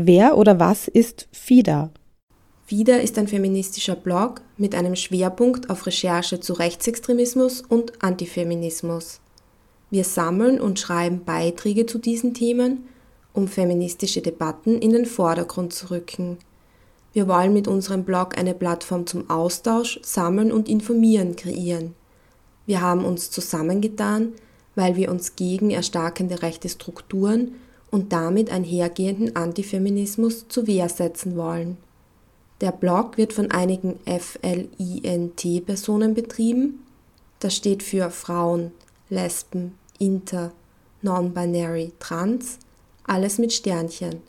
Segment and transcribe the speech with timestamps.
[0.00, 1.90] Wer oder was ist FIDA?
[2.66, 9.20] FIDA ist ein feministischer Blog mit einem Schwerpunkt auf Recherche zu Rechtsextremismus und Antifeminismus.
[9.90, 12.86] Wir sammeln und schreiben Beiträge zu diesen Themen,
[13.32, 16.38] um feministische Debatten in den Vordergrund zu rücken.
[17.12, 21.96] Wir wollen mit unserem Blog eine Plattform zum Austausch, Sammeln und Informieren kreieren.
[22.66, 24.34] Wir haben uns zusammengetan,
[24.76, 27.56] weil wir uns gegen erstarkende rechte Strukturen
[27.90, 31.76] und damit einhergehenden Antifeminismus zu Wehr setzen wollen.
[32.60, 36.84] Der Blog wird von einigen FLINT-Personen betrieben.
[37.38, 38.72] Das steht für Frauen,
[39.08, 40.52] Lesben, Inter,
[41.02, 42.58] Non-Binary, Trans,
[43.04, 44.22] alles mit Sternchen.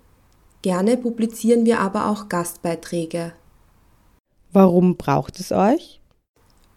[0.62, 3.34] Gerne publizieren wir aber auch Gastbeiträge.
[4.52, 6.00] Warum braucht es euch?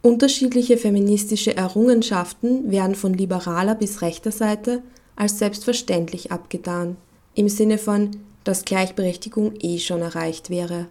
[0.02, 4.82] Unterschiedliche feministische Errungenschaften werden von liberaler bis rechter Seite
[5.22, 6.96] als selbstverständlich abgetan,
[7.36, 8.10] im Sinne von,
[8.42, 10.86] dass Gleichberechtigung eh schon erreicht wäre.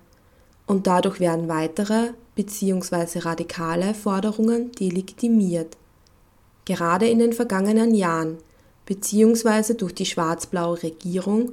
[0.65, 3.19] Und dadurch werden weitere bzw.
[3.19, 5.75] radikale Forderungen delegitimiert.
[6.63, 8.37] Gerade in den vergangenen Jahren
[8.85, 9.73] bzw.
[9.73, 11.51] durch die schwarz-blaue Regierung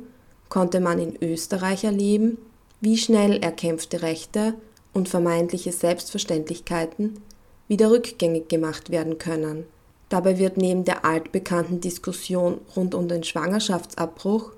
[0.49, 2.39] konnte man in Österreich erleben,
[2.81, 4.55] wie schnell erkämpfte Rechte
[4.93, 7.19] und vermeintliche Selbstverständlichkeiten
[7.67, 9.67] wieder rückgängig gemacht werden können.
[10.09, 14.53] Dabei wird neben der altbekannten Diskussion rund um den Schwangerschaftsabbruch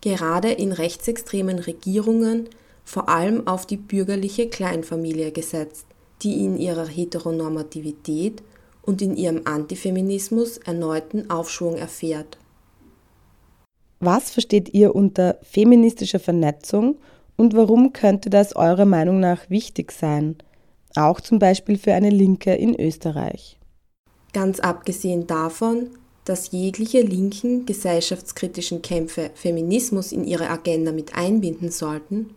[0.00, 2.48] gerade in rechtsextremen Regierungen
[2.84, 5.86] vor allem auf die bürgerliche Kleinfamilie gesetzt,
[6.22, 8.42] die in ihrer Heteronormativität
[8.82, 12.38] und in ihrem Antifeminismus erneuten Aufschwung erfährt.
[14.00, 16.96] Was versteht ihr unter feministischer Vernetzung
[17.36, 20.36] und warum könnte das eurer Meinung nach wichtig sein?
[20.96, 23.58] Auch zum Beispiel für eine Linke in Österreich.
[24.32, 25.90] Ganz abgesehen davon,
[26.24, 32.30] dass jegliche linken gesellschaftskritischen Kämpfe Feminismus in ihre Agenda mit einbinden sollten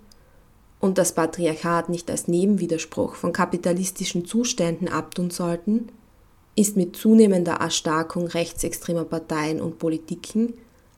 [0.79, 5.89] und das Patriarchat nicht als Nebenwiderspruch von kapitalistischen Zuständen abtun sollten,
[6.55, 10.53] ist mit zunehmender Erstarkung rechtsextremer Parteien und Politiken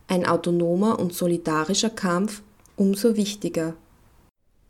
[0.07, 2.41] ein autonomer und solidarischer Kampf
[2.75, 3.73] umso wichtiger.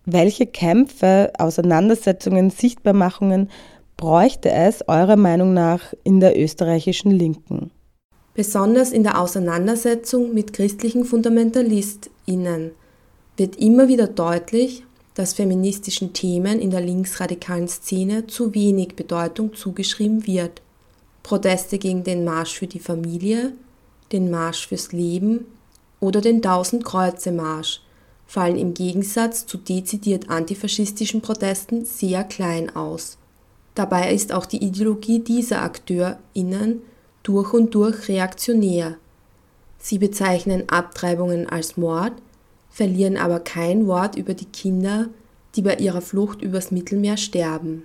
[0.05, 3.49] Welche Kämpfe, Auseinandersetzungen, Sichtbarmachungen
[3.97, 7.71] bräuchte es eurer Meinung nach in der österreichischen Linken?
[8.35, 12.71] Besonders in der Auseinandersetzung mit christlichen Fundamentalistinnen
[13.35, 14.83] wird immer wieder deutlich,
[15.15, 20.61] dass feministischen Themen in der linksradikalen Szene zu wenig Bedeutung zugeschrieben wird.
[21.23, 23.53] Proteste gegen den Marsch für die Familie,
[24.11, 25.45] den Marsch fürs Leben
[25.99, 27.81] oder den Tausend-Kreuze-Marsch
[28.27, 33.17] fallen im Gegensatz zu dezidiert antifaschistischen Protesten sehr klein aus.
[33.77, 36.81] Dabei ist auch die Ideologie dieser AkteurInnen
[37.21, 38.95] durch und durch reaktionär.
[39.77, 42.13] Sie bezeichnen Abtreibungen als Mord,
[42.71, 45.09] verlieren aber kein Wort über die Kinder,
[45.55, 47.83] die bei ihrer Flucht übers Mittelmeer sterben.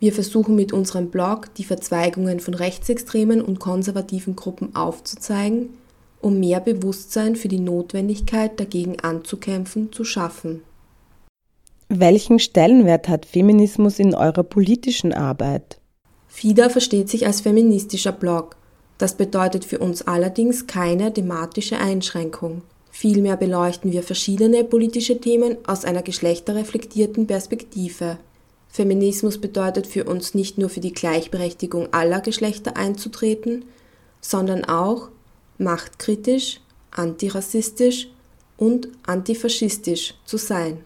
[0.00, 5.68] Wir versuchen mit unserem Blog die Verzweigungen von rechtsextremen und konservativen Gruppen aufzuzeigen,
[6.20, 10.64] um mehr Bewusstsein für die Notwendigkeit dagegen anzukämpfen zu schaffen.
[11.90, 15.80] Welchen Stellenwert hat Feminismus in eurer politischen Arbeit?
[16.26, 18.56] FIDA versteht sich als feministischer Blog.
[18.98, 22.60] Das bedeutet für uns allerdings keine thematische Einschränkung.
[22.90, 28.18] Vielmehr beleuchten wir verschiedene politische Themen aus einer geschlechterreflektierten Perspektive.
[28.68, 33.64] Feminismus bedeutet für uns nicht nur für die Gleichberechtigung aller Geschlechter einzutreten,
[34.20, 35.08] sondern auch
[35.56, 36.60] machtkritisch,
[36.90, 38.08] antirassistisch
[38.58, 40.84] und antifaschistisch zu sein.